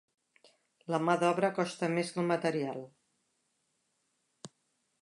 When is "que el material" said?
2.17-2.83